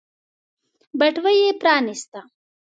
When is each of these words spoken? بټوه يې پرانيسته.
بټوه 0.99 1.31
يې 1.39 1.49
پرانيسته. 1.61 2.19